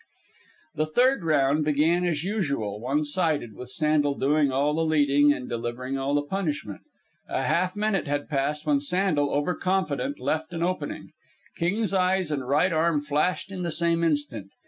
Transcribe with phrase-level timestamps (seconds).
[0.73, 5.47] The third round began as usual, one sided, with Sandel doing all the leading, and
[5.47, 6.81] delivering all the punishment.
[7.29, 11.11] A half minute had passed when Sandel, over confident, left an opening.
[11.55, 14.49] King's eyes and right arm flashed in the same instant.